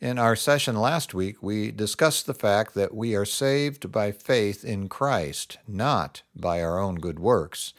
[0.00, 4.64] In our session last week, we discussed the fact that we are saved by faith
[4.64, 7.74] in Christ, not by our own good works.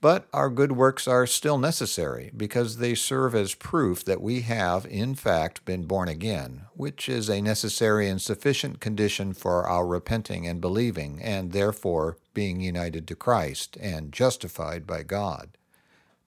[0.00, 4.86] But our good works are still necessary because they serve as proof that we have,
[4.86, 10.46] in fact, been born again, which is a necessary and sufficient condition for our repenting
[10.46, 15.50] and believing, and therefore being united to Christ and justified by God.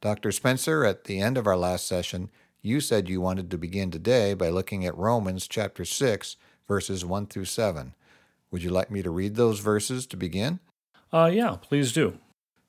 [0.02, 0.32] Dr.
[0.32, 2.30] Spencer, at the end of our last session,
[2.62, 6.36] you said you wanted to begin today by looking at Romans chapter 6,
[6.68, 7.96] verses 1 through 7.
[8.52, 10.60] Would you like me to read those verses to begin?
[11.12, 12.20] Uh, yeah, please do.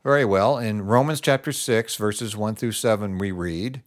[0.03, 0.57] Very well.
[0.57, 3.83] In Romans chapter 6, verses 1 through 7, we read,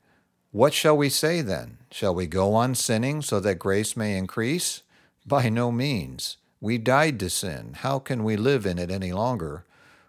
[0.51, 1.79] What shall we say then?
[1.89, 4.83] Shall we go on sinning so that grace may increase?
[5.25, 6.37] By no means.
[6.61, 7.77] We died to sin.
[7.79, 9.65] How can we live in it any longer?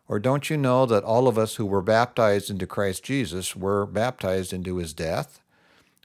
[0.08, 3.86] Or don't you know that all of us who were baptized into Christ Jesus were
[3.86, 5.40] baptized into his death?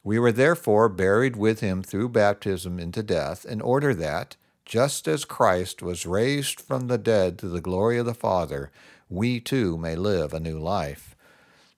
[0.04, 4.36] We were therefore buried with him through baptism into death, in order that,
[4.66, 8.72] just as Christ was raised from the dead to the glory of the Father,
[9.10, 11.16] we too may live a new life.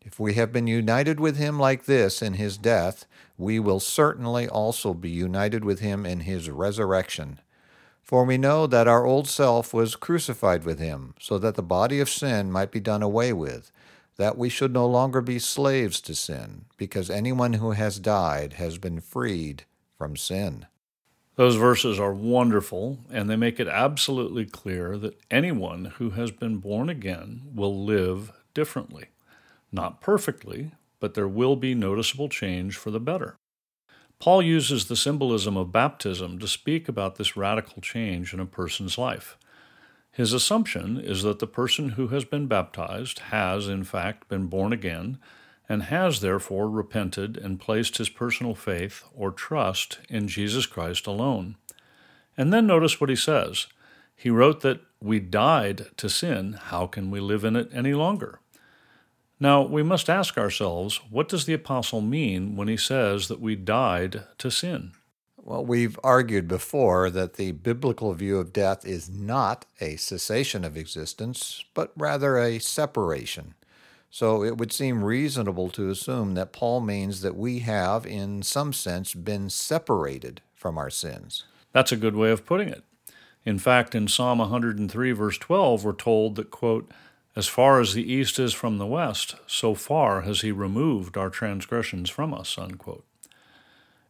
[0.01, 3.05] If we have been united with him like this in his death,
[3.37, 7.39] we will certainly also be united with him in his resurrection.
[8.01, 11.99] For we know that our old self was crucified with him, so that the body
[11.99, 13.71] of sin might be done away with
[14.17, 18.77] that we should no longer be slaves to sin, because anyone who has died has
[18.77, 19.63] been freed
[19.97, 20.65] from sin.
[21.35, 26.57] Those verses are wonderful, and they make it absolutely clear that anyone who has been
[26.57, 29.05] born again will live differently.
[29.71, 33.35] Not perfectly, but there will be noticeable change for the better.
[34.19, 38.97] Paul uses the symbolism of baptism to speak about this radical change in a person's
[38.97, 39.37] life.
[40.13, 44.71] His assumption is that the person who has been baptized has, in fact, been born
[44.71, 45.17] again
[45.67, 51.55] and has therefore repented and placed his personal faith or trust in Jesus Christ alone.
[52.37, 53.65] And then notice what he says.
[54.15, 56.53] He wrote that we died to sin.
[56.53, 58.39] How can we live in it any longer?
[59.39, 63.55] Now, we must ask ourselves what does the apostle mean when he says that we
[63.55, 64.91] died to sin?
[65.45, 70.77] Well, we've argued before that the biblical view of death is not a cessation of
[70.77, 73.53] existence, but rather a separation.
[74.09, 78.71] So it would seem reasonable to assume that Paul means that we have, in some
[78.71, 81.43] sense, been separated from our sins.
[81.73, 82.85] That's a good way of putting it.
[83.43, 86.89] In fact, in Psalm 103, verse 12, we're told that, quote,
[87.35, 91.29] As far as the east is from the west, so far has he removed our
[91.29, 93.03] transgressions from us, unquote.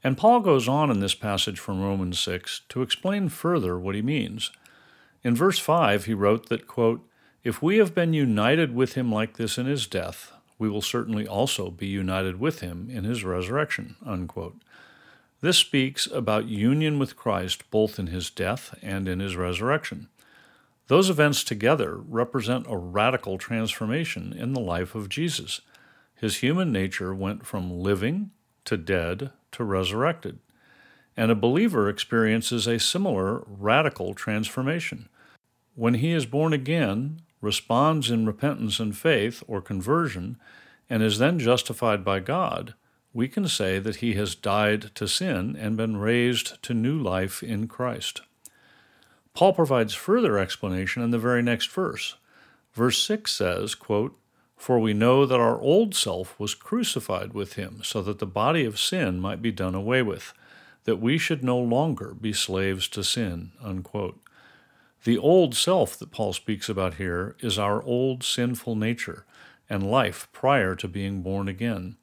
[0.03, 4.01] And Paul goes on in this passage from Romans 6 to explain further what he
[4.01, 4.51] means.
[5.23, 7.07] In verse 5, he wrote that, quote,
[7.43, 11.25] If we have been united with him like this in his death, we will certainly
[11.25, 13.95] also be united with him in his resurrection.
[14.05, 14.57] Unquote.
[15.39, 20.09] This speaks about union with Christ both in his death and in his resurrection.
[20.87, 25.61] Those events together represent a radical transformation in the life of Jesus.
[26.15, 28.31] His human nature went from living
[28.65, 30.39] to dead to resurrected.
[31.15, 35.09] And a believer experiences a similar radical transformation.
[35.75, 40.37] When he is born again, responds in repentance and faith or conversion,
[40.89, 42.73] and is then justified by God,
[43.13, 47.43] we can say that he has died to sin and been raised to new life
[47.43, 48.21] in Christ.
[49.33, 52.15] Paul provides further explanation in the very next verse.
[52.73, 54.17] Verse 6 says, quote,
[54.55, 58.65] for we know that our old self was crucified with him, so that the body
[58.65, 60.33] of sin might be done away with,
[60.85, 63.51] that we should no longer be slaves to sin.
[63.61, 64.19] Unquote.
[65.03, 69.25] The old self that Paul speaks about here is our old sinful nature
[69.69, 71.97] and life prior to being born again.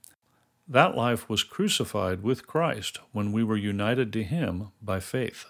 [0.68, 5.46] That life was crucified with Christ when we were united to him by faith.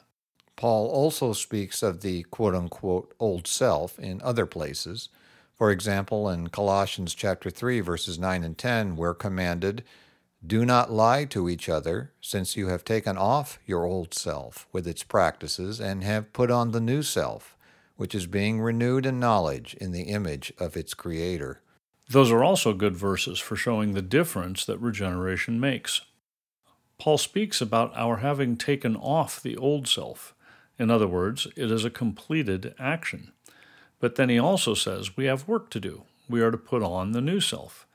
[0.56, 5.08] Paul also speaks of the quote unquote old self in other places.
[5.60, 9.84] For example, in Colossians chapter 3 verses 9 and 10, we're commanded,
[10.44, 14.88] "Do not lie to each other, since you have taken off your old self with
[14.88, 17.58] its practices and have put on the new self,
[17.96, 21.60] which is being renewed in knowledge in the image of its creator."
[22.08, 26.00] Those are also good verses for showing the difference that regeneration makes.
[26.96, 30.34] Paul speaks about our having taken off the old self.
[30.78, 33.32] In other words, it is a completed action.
[34.00, 36.02] But then he also says we have work to do.
[36.28, 37.86] We are to put on the new self.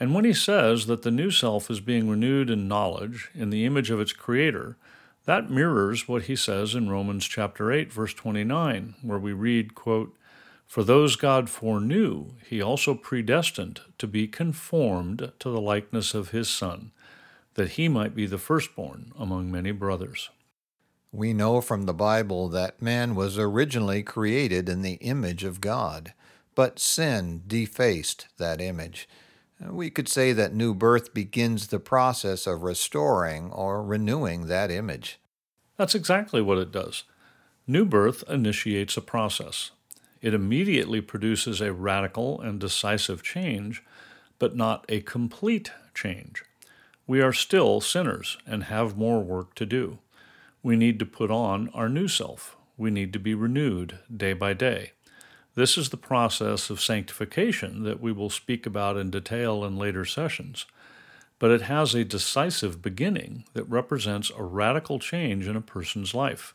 [0.00, 3.64] And when he says that the new self is being renewed in knowledge in the
[3.64, 4.76] image of its creator,
[5.24, 10.14] that mirrors what he says in Romans chapter 8 verse 29 where we read quote
[10.66, 16.48] for those God foreknew he also predestined to be conformed to the likeness of his
[16.48, 16.90] son
[17.54, 20.30] that he might be the firstborn among many brothers.
[21.14, 26.12] We know from the Bible that man was originally created in the image of God,
[26.56, 29.08] but sin defaced that image.
[29.64, 35.20] We could say that new birth begins the process of restoring or renewing that image.
[35.76, 37.04] That's exactly what it does.
[37.64, 39.70] New birth initiates a process.
[40.20, 43.84] It immediately produces a radical and decisive change,
[44.40, 46.42] but not a complete change.
[47.06, 50.00] We are still sinners and have more work to do.
[50.64, 52.56] We need to put on our new self.
[52.78, 54.92] We need to be renewed day by day.
[55.54, 60.06] This is the process of sanctification that we will speak about in detail in later
[60.06, 60.64] sessions,
[61.38, 66.54] but it has a decisive beginning that represents a radical change in a person's life.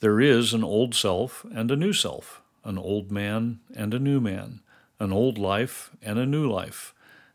[0.00, 4.20] There is an old self and a new self, an old man and a new
[4.20, 4.60] man,
[4.98, 6.92] an old life and a new life,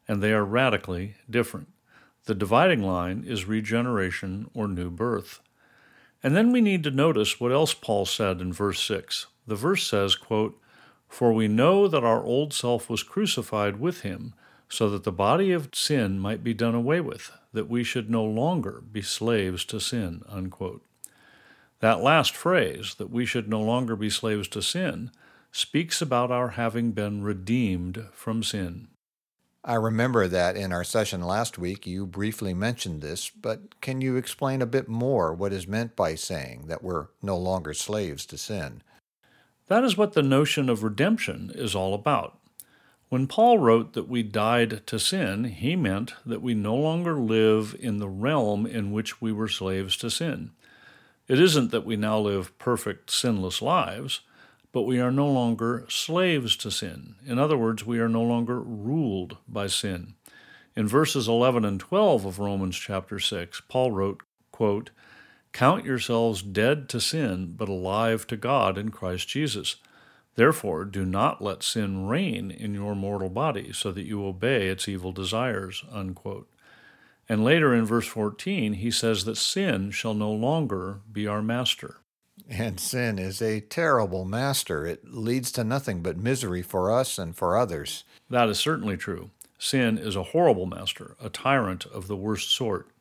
[0.07, 1.69] and they are radically different.
[2.25, 5.41] The dividing line is regeneration or new birth.
[6.25, 9.27] And then we need to notice what else Paul said in verse 6.
[9.45, 10.59] The verse says, quote,
[11.07, 14.33] for we know that our old self was crucified with him,
[14.67, 18.23] so that the body of sin might be done away with, that we should no
[18.23, 20.23] longer be slaves to sin.
[20.27, 20.81] Unquote.
[21.79, 25.11] That last phrase, that we should no longer be slaves to sin,
[25.51, 28.87] speaks about our having been redeemed from sin.
[29.67, 34.15] I remember that in our session last week you briefly mentioned this, but can you
[34.15, 38.37] explain a bit more what is meant by saying that we're no longer slaves to
[38.37, 38.83] sin?
[39.65, 42.37] That is what the notion of redemption is all about.
[43.09, 47.75] When Paul wrote that we died to sin, he meant that we no longer live
[47.79, 50.51] in the realm in which we were slaves to sin.
[51.27, 54.21] It isn't that we now live perfect, sinless lives,
[54.75, 57.15] but we are no longer slaves to sin.
[57.25, 60.15] In other words, we are no longer ruled by sin.
[60.75, 64.89] In verses 11 and 12 of Romans chapter 6, Paul wrote, quote,
[65.53, 69.77] Count yourselves dead to sin, but alive to God in Christ Jesus.
[70.35, 74.89] Therefore, do not let sin reign in your mortal body, so that you obey its
[74.89, 75.85] evil desires.
[75.89, 76.49] Unquote.
[77.29, 82.01] And later in verse 14, he says that sin shall no longer be our master.
[82.49, 84.85] And sin is a terrible master.
[84.85, 88.03] It leads to nothing but misery for us and for others.
[88.29, 89.31] That is certainly true.
[89.57, 92.91] Sin is a horrible master, a tyrant of the worst sort.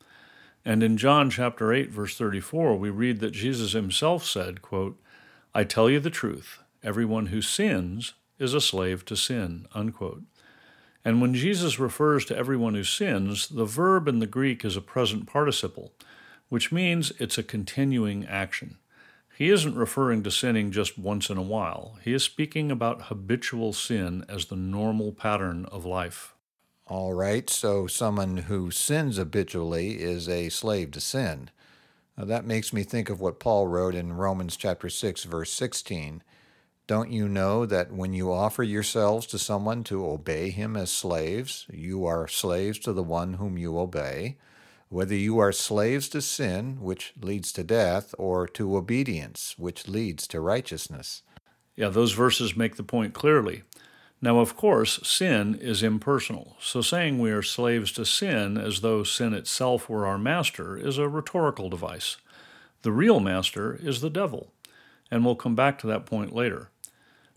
[0.64, 4.98] And in John chapter 8 verse 34 we read that Jesus himself said, quote,
[5.54, 10.22] "I tell you the truth, everyone who sins is a slave to sin." Unquote.
[11.04, 14.80] And when Jesus refers to everyone who sins, the verb in the Greek is a
[14.80, 15.92] present participle,
[16.48, 18.78] which means it's a continuing action.
[19.36, 21.98] He isn't referring to sinning just once in a while.
[22.02, 26.34] He is speaking about habitual sin as the normal pattern of life.
[26.86, 31.50] All right, so someone who sins habitually is a slave to sin.
[32.16, 36.22] Now, that makes me think of what Paul wrote in Romans chapter 6 verse 16.
[36.86, 41.66] Don't you know that when you offer yourselves to someone to obey him as slaves,
[41.72, 44.36] you are slaves to the one whom you obey,
[44.94, 50.24] whether you are slaves to sin, which leads to death, or to obedience, which leads
[50.28, 51.22] to righteousness?
[51.74, 53.64] Yeah, those verses make the point clearly.
[54.22, 59.02] Now, of course, sin is impersonal, so saying we are slaves to sin as though
[59.02, 62.16] sin itself were our master is a rhetorical device.
[62.82, 64.52] The real master is the devil,
[65.10, 66.70] and we'll come back to that point later.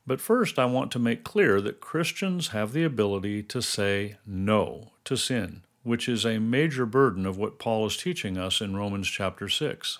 [0.05, 4.91] But first, I want to make clear that Christians have the ability to say no
[5.05, 9.07] to sin, which is a major burden of what Paul is teaching us in Romans
[9.07, 9.99] chapter 6.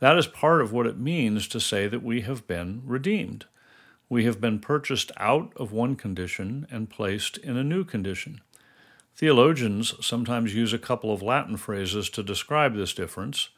[0.00, 3.46] That is part of what it means to say that we have been redeemed.
[4.08, 8.40] We have been purchased out of one condition and placed in a new condition.
[9.14, 13.50] Theologians sometimes use a couple of Latin phrases to describe this difference.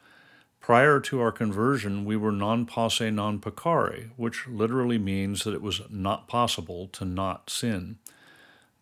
[0.59, 5.61] Prior to our conversion, we were non posse non peccare, which literally means that it
[5.61, 7.97] was not possible to not sin.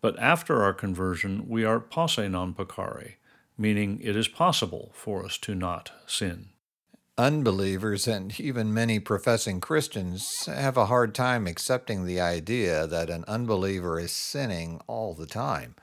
[0.00, 3.14] But after our conversion, we are posse non peccare,
[3.58, 6.50] meaning it is possible for us to not sin
[7.20, 13.26] unbelievers and even many professing Christians have a hard time accepting the idea that an
[13.28, 15.74] unbeliever is sinning all the time.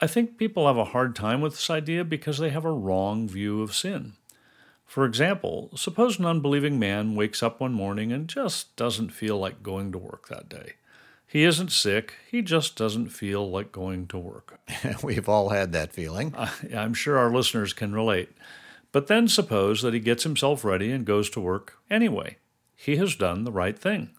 [0.00, 3.28] I think people have a hard time with this idea because they have a wrong
[3.28, 4.14] view of sin.
[4.86, 9.62] For example, suppose an unbelieving man wakes up one morning and just doesn't feel like
[9.62, 10.74] going to work that day.
[11.30, 14.60] He isn't sick, he just doesn't feel like going to work.
[15.02, 16.34] We've all had that feeling.
[16.74, 18.30] I'm sure our listeners can relate.
[18.92, 22.38] But then suppose that he gets himself ready and goes to work anyway.
[22.74, 24.10] He has done the right thing.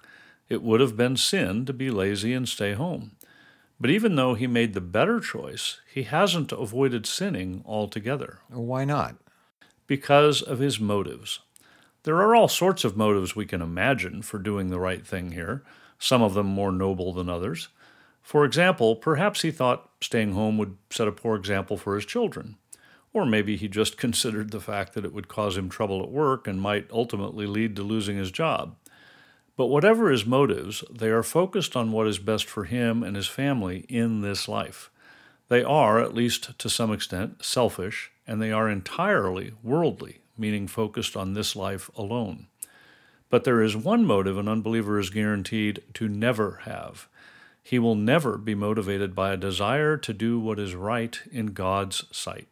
[0.50, 3.14] It would have been sin to be lazy and stay home.
[3.80, 8.40] But even though he made the better choice, he hasn't avoided sinning altogether.
[8.50, 9.16] Why not?
[9.88, 11.40] Because of his motives.
[12.04, 15.64] There are all sorts of motives we can imagine for doing the right thing here
[16.00, 17.68] some of them more noble than others.
[18.24, 22.56] For example, perhaps he thought staying home would set a poor example for his children.
[23.12, 26.48] Or maybe he just considered the fact that it would cause him trouble at work
[26.48, 28.76] and might ultimately lead to losing his job.
[29.58, 33.28] But whatever his motives, they are focused on what is best for him and his
[33.28, 34.90] family in this life.
[35.50, 41.18] They are, at least to some extent, selfish, and they are entirely worldly, meaning focused
[41.18, 42.48] on this life alone.
[43.30, 47.08] But there is one motive an unbeliever is guaranteed to never have.
[47.62, 52.06] He will never be motivated by a desire to do what is right in God's
[52.12, 52.48] sight.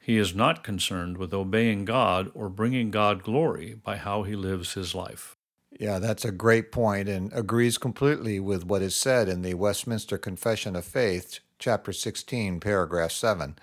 [0.00, 4.72] He is not concerned with obeying God or bringing God glory by how he lives
[4.72, 5.36] his life.
[5.78, 10.18] Yeah, that's a great point and agrees completely with what is said in the Westminster
[10.18, 13.56] Confession of Faith, chapter 16, paragraph 7.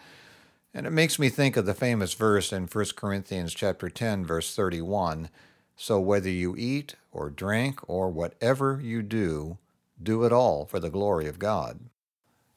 [0.74, 4.56] And it makes me think of the famous verse in 1 Corinthians chapter 10 verse
[4.56, 5.30] 31
[5.77, 9.57] so whether you eat or drink or whatever you do,
[10.01, 11.79] do it all for the glory of God.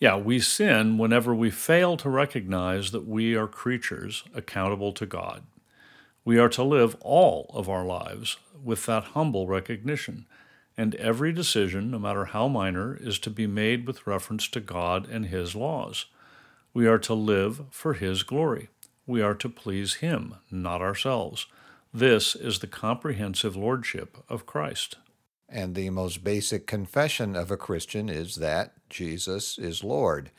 [0.00, 5.42] Yeah, we sin whenever we fail to recognize that we are creatures accountable to God.
[6.24, 10.24] We are to live all of our lives with that humble recognition,
[10.76, 15.06] and every decision, no matter how minor, is to be made with reference to God
[15.06, 16.06] and His laws.
[16.72, 18.68] We are to live for His glory.
[19.06, 21.46] We are to please Him, not ourselves.
[21.92, 24.98] This is the comprehensive lordship of Christ.
[25.48, 30.30] And the most basic confession of a Christian is that Jesus is Lord.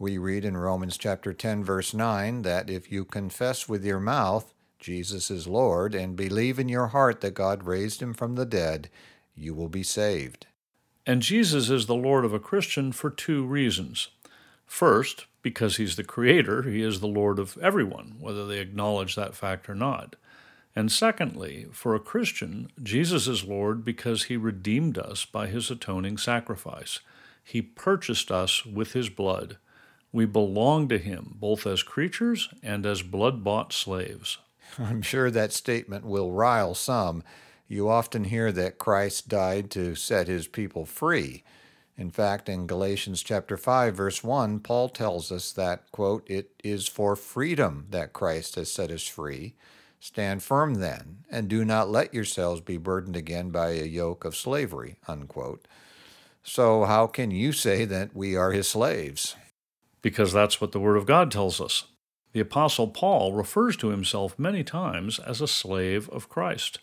[0.00, 4.52] We read in Romans chapter 10 verse 9 that if you confess with your mouth
[4.80, 8.90] Jesus is Lord and believe in your heart that God raised him from the dead,
[9.36, 10.46] you will be saved.
[11.06, 14.08] And Jesus is the Lord of a Christian for two reasons.
[14.66, 19.36] First, because he's the creator, he is the Lord of everyone, whether they acknowledge that
[19.36, 20.16] fact or not.
[20.76, 26.18] And secondly, for a Christian, Jesus is Lord because he redeemed us by his atoning
[26.18, 27.00] sacrifice.
[27.42, 29.56] He purchased us with his blood.
[30.12, 34.36] We belong to him both as creatures and as blood bought slaves.
[34.78, 37.22] I'm sure that statement will rile some.
[37.66, 41.42] You often hear that Christ died to set his people free.
[41.96, 46.86] In fact, in Galatians chapter 5 verse 1, Paul tells us that, quote, it is
[46.86, 49.54] for freedom that Christ has set us free.
[50.00, 54.36] Stand firm then, and do not let yourselves be burdened again by a yoke of
[54.36, 54.96] slavery.
[55.08, 55.66] Unquote.
[56.42, 59.34] So, how can you say that we are his slaves?
[60.02, 61.84] Because that's what the Word of God tells us.
[62.32, 66.78] The Apostle Paul refers to himself many times as a slave of Christ.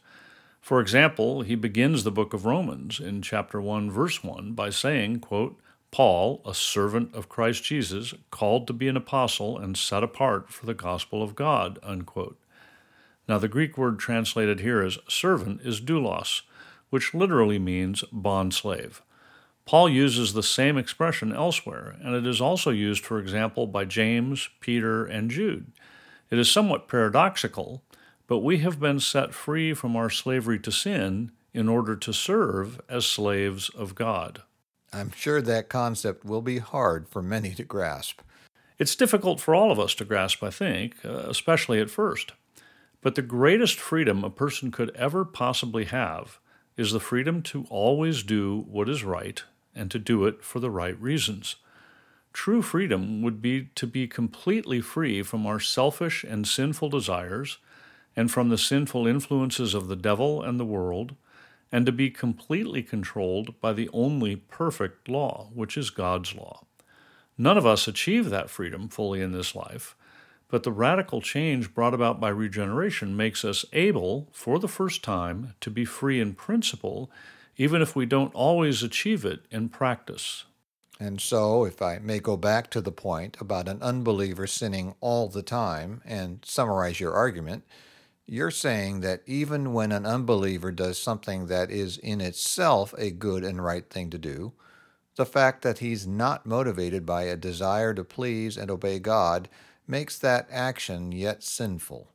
[0.60, 5.20] For example, he begins the book of Romans in chapter 1, verse 1 by saying,
[5.20, 5.60] quote,
[5.92, 10.66] Paul, a servant of Christ Jesus, called to be an apostle and set apart for
[10.66, 11.78] the gospel of God.
[11.84, 12.40] Unquote.
[13.28, 16.42] Now, the Greek word translated here as servant is doulos,
[16.90, 19.02] which literally means bond slave.
[19.66, 24.50] Paul uses the same expression elsewhere, and it is also used, for example, by James,
[24.60, 25.72] Peter, and Jude.
[26.30, 27.82] It is somewhat paradoxical,
[28.28, 32.82] but we have been set free from our slavery to sin in order to serve
[32.90, 34.42] as slaves of God.
[34.92, 38.22] I'm sure that concept will be hard for many to grasp.
[38.78, 42.34] It's difficult for all of us to grasp, I think, uh, especially at first.
[43.04, 46.40] But the greatest freedom a person could ever possibly have
[46.78, 49.44] is the freedom to always do what is right
[49.76, 51.58] and to do it for the right reasons.
[52.32, 57.58] True freedom would be to be completely free from our selfish and sinful desires
[58.16, 61.16] and from the sinful influences of the devil and the world,
[61.72, 66.64] and to be completely controlled by the only perfect law, which is God's law.
[67.38, 69.96] None of us achieve that freedom fully in this life,
[70.54, 75.56] but the radical change brought about by regeneration makes us able, for the first time,
[75.60, 77.10] to be free in principle,
[77.58, 80.44] even if we don't always achieve it in practice.
[81.00, 85.28] And so, if I may go back to the point about an unbeliever sinning all
[85.28, 87.64] the time and summarize your argument,
[88.28, 93.44] you're saying that even when an unbeliever does something that is in itself a good
[93.44, 94.54] and right thing to do,
[95.16, 99.50] the fact that he's not motivated by a desire to please and obey God
[99.88, 102.10] makes that action yet sinful.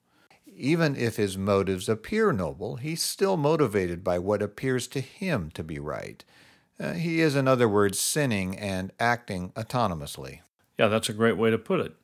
[0.47, 5.63] Even if his motives appear noble, he's still motivated by what appears to him to
[5.63, 6.25] be right.
[6.81, 10.41] Uh, he is, in other words, sinning and acting autonomously.
[10.79, 11.95] Yeah, that's a great way to put it.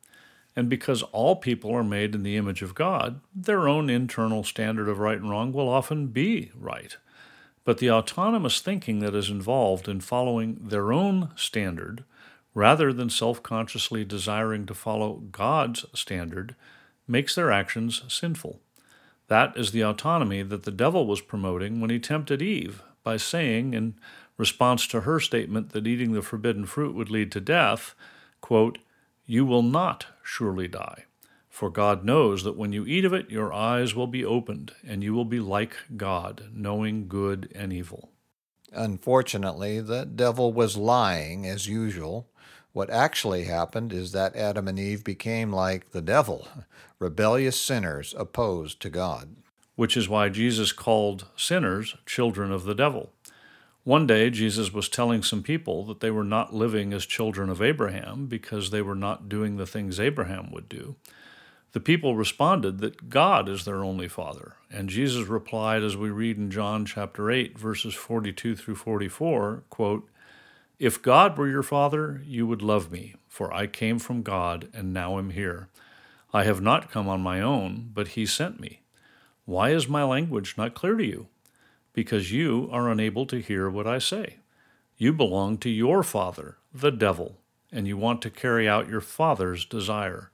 [0.57, 4.89] And because all people are made in the image of God, their own internal standard
[4.89, 6.97] of right and wrong will often be right.
[7.65, 12.05] But the autonomous thinking that is involved in following their own standard,
[12.55, 16.55] rather than self consciously desiring to follow God's standard,
[17.07, 18.61] makes their actions sinful.
[19.29, 23.75] That is the autonomy that the devil was promoting when he tempted Eve by saying,
[23.75, 23.95] in
[24.37, 27.95] response to her statement that eating the forbidden fruit would lead to death,
[28.41, 28.79] quote,
[29.27, 31.05] You will not surely die.
[31.49, 35.05] For God knows that when you eat of it, your eyes will be opened, and
[35.05, 38.11] you will be like God, knowing good and evil.
[38.75, 42.29] Unfortunately, the devil was lying as usual.
[42.73, 46.49] What actually happened is that Adam and Eve became like the devil,
[46.99, 49.37] rebellious sinners opposed to God.
[49.77, 53.11] Which is why Jesus called sinners children of the devil.
[53.85, 57.61] One day, Jesus was telling some people that they were not living as children of
[57.61, 60.97] Abraham because they were not doing the things Abraham would do.
[61.75, 66.39] The people responded that God is their only father, and Jesus replied as we read
[66.39, 70.09] in John chapter 8 verses 42 through 44, quote,
[70.79, 74.95] "If God were your father, you would love me, for I came from God and
[74.95, 75.69] now am here.
[76.33, 78.81] I have not come on my own, but he sent me.
[79.45, 81.29] Why is my language not clear to you?
[81.95, 84.37] because you are unable to hear what I say.
[84.99, 87.39] You belong to your father, the devil,
[87.73, 90.31] and you want to carry out your father's desire.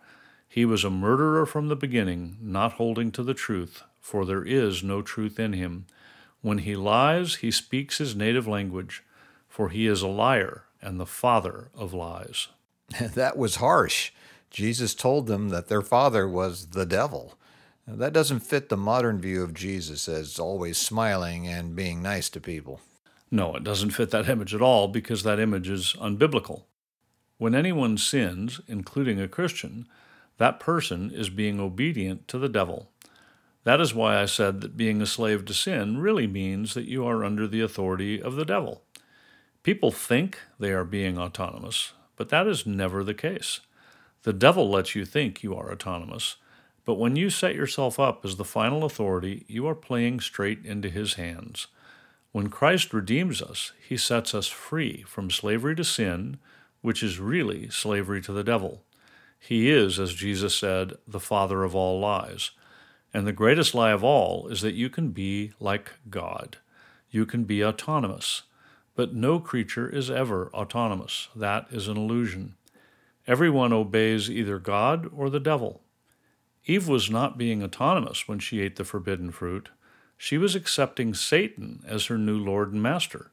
[0.52, 4.82] He was a murderer from the beginning, not holding to the truth, for there is
[4.82, 5.86] no truth in him.
[6.42, 9.04] When he lies, he speaks his native language,
[9.46, 12.48] for he is a liar and the father of lies.
[13.00, 14.10] that was harsh.
[14.50, 17.38] Jesus told them that their father was the devil.
[17.86, 22.40] That doesn't fit the modern view of Jesus as always smiling and being nice to
[22.40, 22.80] people.
[23.30, 26.64] No, it doesn't fit that image at all because that image is unbiblical.
[27.38, 29.86] When anyone sins, including a Christian,
[30.40, 32.90] that person is being obedient to the devil.
[33.62, 37.06] That is why I said that being a slave to sin really means that you
[37.06, 38.82] are under the authority of the devil.
[39.62, 43.60] People think they are being autonomous, but that is never the case.
[44.24, 46.36] The devil lets you think you are autonomous
[46.84, 50.88] but when you set yourself up as the final authority, you are playing straight into
[50.88, 51.68] his hands.
[52.32, 56.38] When Christ redeems us, he sets us free from slavery to sin,
[56.80, 58.82] which is really slavery to the devil.
[59.40, 62.52] He is, as Jesus said, the father of all lies.
[63.12, 66.58] And the greatest lie of all is that you can be like God.
[67.10, 68.42] You can be autonomous.
[68.94, 71.28] But no creature is ever autonomous.
[71.34, 72.54] That is an illusion.
[73.26, 75.80] Everyone obeys either God or the devil.
[76.66, 79.70] Eve was not being autonomous when she ate the forbidden fruit.
[80.16, 83.30] She was accepting Satan as her new Lord and Master.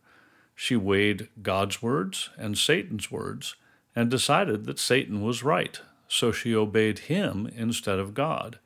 [0.55, 3.55] She weighed God's words and Satan's words
[3.95, 8.59] and decided that Satan was right, so she obeyed him instead of God.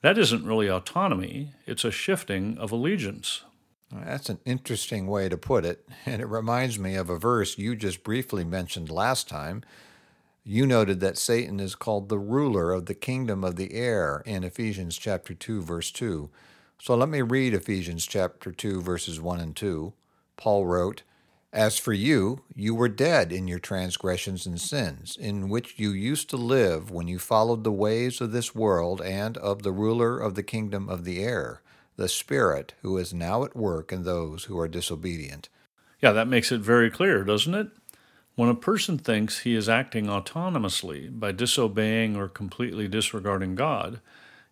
[0.00, 3.42] That isn't really autonomy, it's a shifting of allegiance.
[3.90, 7.74] That's an interesting way to put it, and it reminds me of a verse you
[7.74, 9.62] just briefly mentioned last time
[10.50, 14.44] you noted that Satan is called the ruler of the kingdom of the air in
[14.44, 16.30] Ephesians chapter 2 verse 2.
[16.80, 19.92] So let me read Ephesians chapter 2 verses 1 and 2.
[20.38, 21.02] Paul wrote,
[21.52, 26.28] As for you, you were dead in your transgressions and sins, in which you used
[26.30, 30.34] to live when you followed the ways of this world and of the ruler of
[30.34, 31.62] the kingdom of the air,
[31.96, 35.48] the Spirit who is now at work in those who are disobedient.
[36.02, 37.68] Yeah, that makes it very clear, doesn't it?
[38.36, 44.00] When a person thinks he is acting autonomously by disobeying or completely disregarding God,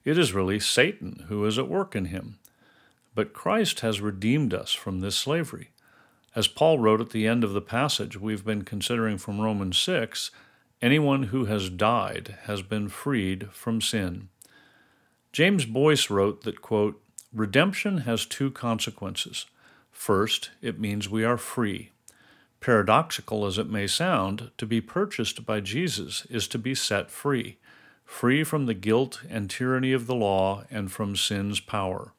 [0.05, 2.39] it is really Satan who is at work in him.
[3.15, 5.69] But Christ has redeemed us from this slavery.
[6.37, 10.31] As Paul wrote at the end of the passage we've been considering from Romans 6,
[10.83, 14.29] anyone who has died has been freed from sin.
[15.33, 19.47] James Boice wrote that, quote, Redemption has two consequences.
[19.91, 21.93] First, it means we are free.
[22.61, 27.57] Paradoxical as it may sound, to be purchased by Jesus is to be set free,
[28.05, 32.13] free from the guilt and tyranny of the law and from sin's power.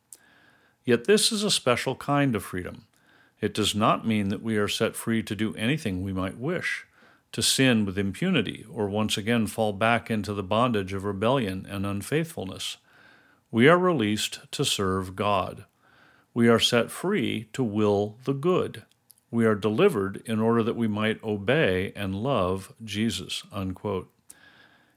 [0.86, 2.87] Yet this is a special kind of freedom.
[3.41, 6.86] It does not mean that we are set free to do anything we might wish,
[7.32, 11.86] to sin with impunity, or once again fall back into the bondage of rebellion and
[11.86, 12.78] unfaithfulness.
[13.52, 15.65] We are released to serve God.
[16.34, 18.84] We are set free to will the good
[19.30, 23.43] we are delivered in order that we might obey and love Jesus.
[23.52, 24.12] Unquote.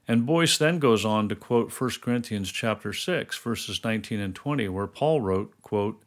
[0.07, 4.67] And Boice then goes on to quote 1 Corinthians chapter 6 verses 19 and 20
[4.69, 6.01] where Paul wrote, quote,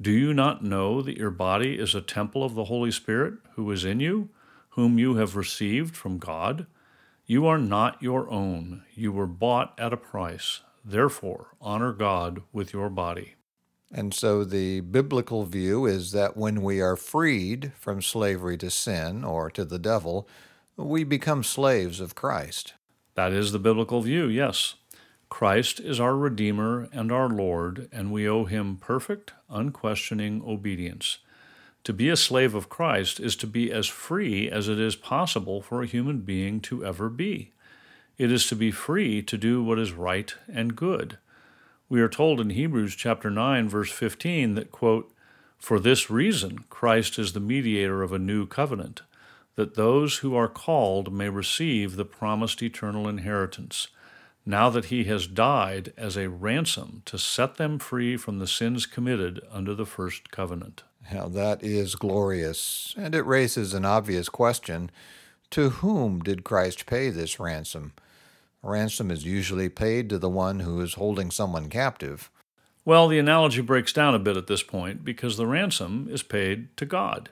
[0.00, 3.70] "Do you not know that your body is a temple of the Holy Spirit who
[3.70, 4.30] is in you,
[4.70, 6.66] whom you have received from God?
[7.26, 10.60] You are not your own; you were bought at a price.
[10.82, 13.34] Therefore, honor God with your body."
[13.92, 19.22] And so the biblical view is that when we are freed from slavery to sin
[19.22, 20.26] or to the devil,
[20.76, 22.72] we become slaves of Christ.
[23.16, 24.76] That is the biblical view, yes.
[25.30, 31.18] Christ is our Redeemer and our Lord, and we owe him perfect, unquestioning obedience.
[31.84, 35.62] To be a slave of Christ is to be as free as it is possible
[35.62, 37.52] for a human being to ever be.
[38.18, 41.16] It is to be free to do what is right and good.
[41.88, 45.10] We are told in Hebrews chapter 9 verse 15 that quote,
[45.58, 49.02] "For this reason Christ is the mediator of a new covenant."
[49.56, 53.88] that those who are called may receive the promised eternal inheritance,
[54.46, 58.86] now that he has died as a ransom to set them free from the sins
[58.86, 60.82] committed under the first covenant.
[61.12, 64.90] Now, that is glorious, and it raises an obvious question
[65.50, 67.92] To whom did Christ pay this ransom?
[68.62, 72.30] A ransom is usually paid to the one who is holding someone captive.
[72.84, 76.76] Well, the analogy breaks down a bit at this point because the ransom is paid
[76.76, 77.30] to God.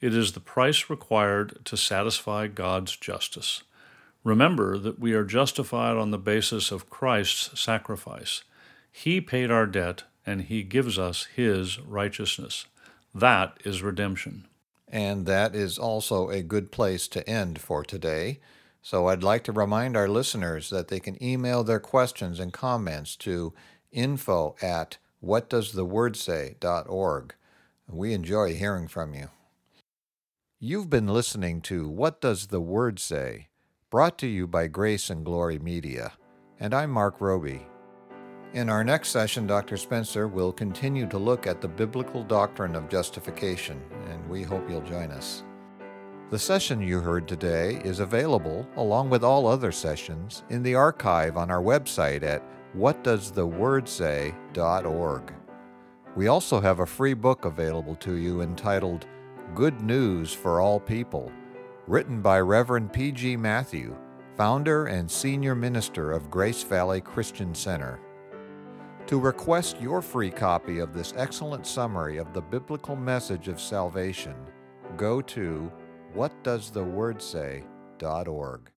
[0.00, 3.62] It is the price required to satisfy God's justice.
[4.26, 8.42] Remember that we are justified on the basis of Christ's sacrifice.
[8.90, 12.66] He paid our debt, and He gives us His righteousness.
[13.14, 14.48] That is redemption.
[14.88, 18.40] And that is also a good place to end for today.
[18.82, 23.14] So I'd like to remind our listeners that they can email their questions and comments
[23.18, 23.54] to
[23.92, 27.34] info at whatdoesthewordsay.org.
[27.88, 29.28] We enjoy hearing from you.
[30.58, 33.46] You've been listening to What Does the Word Say?
[33.96, 36.12] Brought to you by Grace and Glory Media.
[36.60, 37.66] And I'm Mark Roby.
[38.52, 39.78] In our next session, Dr.
[39.78, 43.80] Spencer will continue to look at the biblical doctrine of justification,
[44.10, 45.44] and we hope you'll join us.
[46.28, 51.38] The session you heard today is available, along with all other sessions, in the archive
[51.38, 52.42] on our website at
[52.76, 55.32] whatdoesthewordsay.org.
[56.14, 59.06] We also have a free book available to you entitled
[59.54, 61.32] Good News for All People,
[61.86, 63.36] written by Reverend P.G.
[63.36, 63.96] Matthew,
[64.36, 68.00] founder and senior minister of Grace Valley Christian Center.
[69.06, 74.34] To request your free copy of this excellent summary of the biblical message of salvation,
[74.96, 75.70] go to
[76.16, 78.70] whatdoesthewordsay.org.